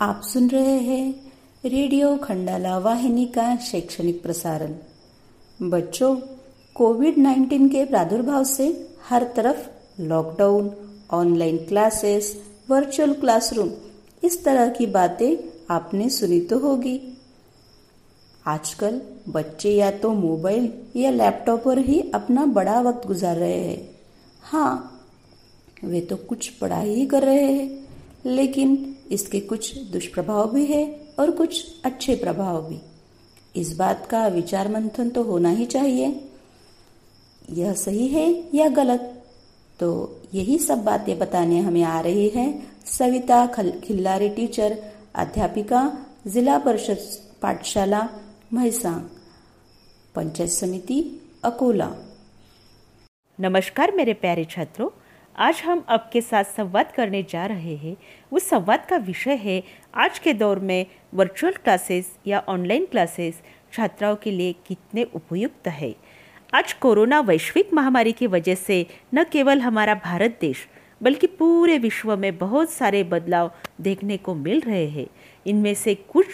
[0.00, 1.32] आप सुन रहे हैं
[1.64, 4.74] रेडियो खंडाला वाहिनी का शैक्षणिक प्रसारण।
[5.70, 6.16] बच्चों,
[6.74, 9.68] कोविड 19 के प्रादुर्भाव से हर तरफ़
[10.00, 10.70] lockdown,
[11.10, 13.70] online classes, virtual classroom,
[14.24, 15.36] इस तरह की बातें
[15.70, 17.18] आपने सुनी तो होगी।
[18.46, 23.90] आजकल बच्चे या तो मोबाइल या लैपटॉप पर ही अपना बड़ा वक्त गुजार रहे हैं।
[24.42, 25.00] हाँ
[25.84, 27.87] वे तो कुछ पढ़ाई ही कर रहे हैं।
[28.28, 30.84] लेकिन इसके कुछ दुष्प्रभाव भी है
[31.18, 32.78] और कुछ अच्छे प्रभाव भी।
[33.56, 36.28] इस बात का विचार मंथन तो होना ही चाहिए।
[37.50, 39.14] यह सही है या गलत?
[39.80, 39.88] तो
[40.34, 43.46] यही सब बातें बताने हमें आ रही हैं, सविता
[43.84, 44.76] खिल्लारी टीचर,
[45.14, 45.82] अध्यापिका,
[46.26, 46.98] जिला परिषद
[47.42, 48.08] पाठशाला,
[48.52, 49.02] महिसांग,
[50.14, 51.02] पंचायत समिति,
[51.44, 51.90] अकोला।
[53.38, 54.88] नमस्कार मेरे प्यारे छात्रों
[55.40, 57.96] आज हम आपके साथ संवाद करने जा रहे हैं।
[58.32, 59.62] उस संवाद का विषय है
[59.94, 63.40] आज के दौर में वर्चुअल क्लासेस या ऑनलाइन क्लासेस
[63.72, 65.94] छात्राओं के लिए कितने उपयुक्त है।
[66.54, 70.66] आज कोरोना वैश्विक महामारी की वजह से न केवल हमारा भारत देश,
[71.00, 75.06] बल्कि पूरे विश्व में बहुत सारे बदलाव देखने को मिल रहे हैं।
[75.46, 76.26] इनमें से कुछ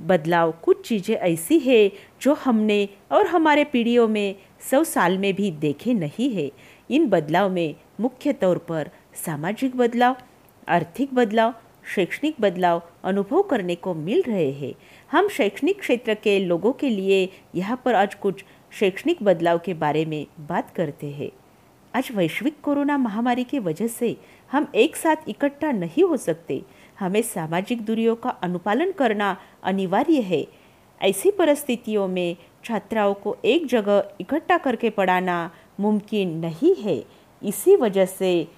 [0.00, 1.90] बदलाव, कुछ चीज़ें ऐसी है
[2.22, 4.34] जो हमने और हमारे पीढ़ियों में
[4.70, 6.50] सौ साल में भी देखे नहीं है।
[6.90, 8.90] इन बदलाव में मुख्य तौर पर
[9.26, 10.16] सामाजिक बदलाव,
[10.68, 11.54] आर्थिक बदलाव,
[11.94, 14.74] शैक्षणिक बदलाव अनुभव करने को मिल रहे हैं।
[15.10, 20.04] हम शैक्षणिक क्षेत्र के लोगों के लिए यहाँ पर आज कुछ शैक्षणिक बदलाव के बारे
[20.04, 21.30] में बात करते हैं।
[21.94, 24.16] आज वैश्विक कोरोना महामारी की वजह से
[24.52, 26.62] हम एक साथ इकट्ठा नहीं हो सकते।
[26.98, 30.46] हमें सामाजिक दूरियों का अनुपालन करना अनिवार्य है।
[31.02, 38.04] ऐसी परिस्थितियों में छात्राओं को एक जगह इकट्ठा करके पढ़ाना मुमकिन नहीं है। इसी वजह
[38.04, 38.48] से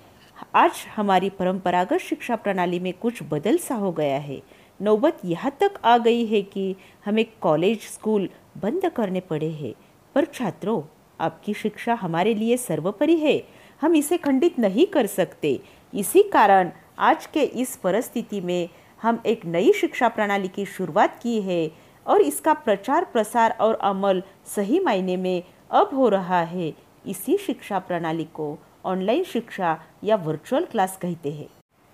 [0.55, 4.41] आज हमारी परंपरागत शिक्षा प्रणाली में कुछ बदल सा हो गया है।
[4.81, 8.29] नौबत यहाँ तक आ गई है कि हमें कॉलेज, स्कूल
[8.63, 9.73] बंद करने पड़े हैं।
[10.15, 10.83] पर छात्रों,
[11.21, 13.43] आपकी शिक्षा हमारे लिए सर्वोपरि है।
[13.81, 15.61] हम इसे खंडित नहीं कर सकते।
[15.93, 18.69] इसी कारण आज के इस परिस्थिति में
[19.03, 21.71] हम एक नई शिक्षा प्रणाली की शुरुआत की है
[22.07, 24.23] और इसका प्रचार, प्रसार और अमल
[24.57, 26.73] सही मायने में अब हो रहा है।
[27.07, 31.49] इसी शिक्षा प्रणाली को ऑनलाइन शिक्षा या वर्चुअल क्लास कहते हैं।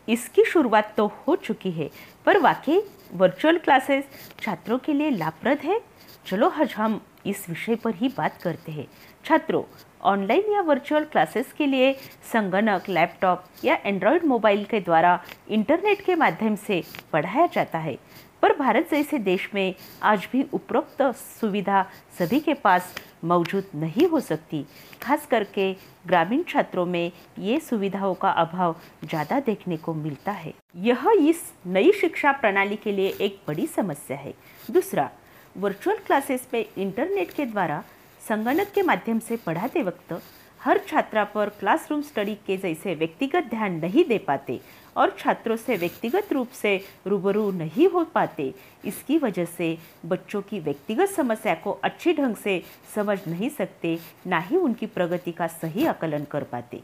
[0.09, 1.91] इसकी शुरुआत तो हो चुकी है,
[2.27, 2.81] पर वाकई
[3.13, 4.05] वर्चुअल क्लासेस
[4.41, 5.81] छात्रों के लिए लाभप्रद है?
[6.27, 8.87] चलो आज हम इस विषय पर ही बात करते हैं।
[9.25, 9.63] छात्रों,
[10.03, 11.93] ऑनलाइन या वर्चुअल क्लासेस के लिए
[12.33, 16.83] संगणक लैपटॉप या एंड्रॉयड मोबाइल के द्वारा इंटरनेट के माध्यम से
[17.13, 17.97] पढ़ाया जाता है।
[18.43, 21.83] पर भारत जैसे देश में आज भी उपरोक्त सुविधा
[22.19, 22.95] सभी के पास
[23.25, 24.65] मौजूद नहीं हो सकती।
[25.03, 25.73] खास करके
[26.07, 31.93] ग्रामीण छात्रों में ये सुविधाओं का अभाव ज़्यादा देखने को मिलता है। यह इस नई
[31.93, 34.35] शिक्षा प्रणाली के लिए एक बड़ी समस्या है।
[34.71, 35.11] दूसरा
[35.57, 37.83] वर्चुअल क्लासेस में इंटरनेट के द्वारा
[38.23, 40.13] संगणक के माध्यम से पढ़ाते वक्त
[40.61, 44.61] हर छात्रा पर क्लासरूम स्टडी के जैसे व्यक्तिगत ध्यान नहीं दे पाते
[44.97, 46.75] और छात्रों से व्यक्तिगत रूप से
[47.07, 48.53] रूबरू नहीं हो पाते।
[48.85, 49.77] इसकी वजह से
[50.07, 52.63] बच्चों की व्यक्तिगत समस्या को अच्छी ढंग से
[52.95, 56.81] समझ नहीं सकते, ना ही उनकी प्रगति का सही आकलन कर पाते।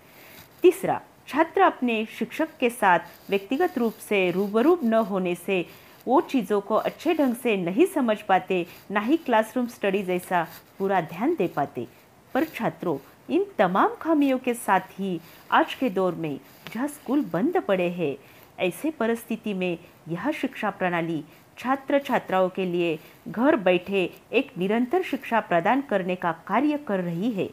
[0.62, 5.64] तीसरा, छात्र अपने शिक्षक के साथ व्यक्तिगत रूप से रूबरू न होने से
[6.06, 10.46] वो चीज़ों को अच्छे ढंग से नहीं समझ पाते, ना ही क्लासरूम स्टडी जैसा
[10.78, 11.86] पूरा ध्यान दे पाते।
[12.34, 12.96] पर छात्रों
[13.30, 15.20] इन तमाम खामियों के साथ ही
[15.50, 16.38] आज के दौर में
[16.74, 18.16] जहाँ स्कूल बंद पड़े हैं,
[18.58, 21.22] ऐसे परिस्थिति में यह शिक्षा प्रणाली
[21.58, 22.98] छात्र छात्राओं के लिए
[23.28, 24.02] घर बैठे
[24.32, 27.48] एक निरंतर शिक्षा प्रदान करने का कार्य कर रही है।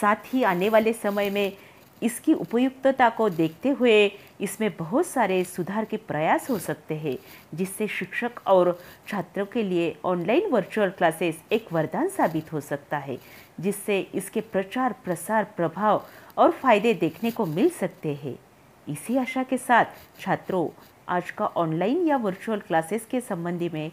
[0.00, 1.52] साथ ही आने वाले समय में
[2.02, 4.06] इसकी उपयुक्तता को देखते हुए
[4.40, 7.16] इसमें बहुत सारे सुधार के प्रयास हो सकते हैं,
[7.54, 13.18] जिससे शिक्षक और छात्रों के लिए ऑनलाइन वर्चुअल क्लासेस एक वरदान साबित हो सकता है,
[13.60, 16.04] जिससे इसके प्रचार, प्रसार, प्रभाव
[16.38, 18.38] और फ़ायदे देखने को मिल सकते हैं।
[18.86, 19.84] इसी आशा के साथ,
[20.20, 20.68] छात्रों,
[21.08, 23.90] आज का ऑनलाइन या वर्चुअल क्लासेस के संबंधी में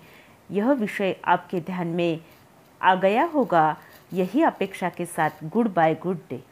[0.52, 2.20] यह विषय आपके ध्यान में
[2.82, 3.76] आ गया होगा।
[4.14, 6.44] यही अपेक्षा के साथ गुड बाय गुड डे